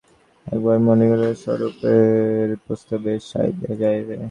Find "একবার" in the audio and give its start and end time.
0.47-0.77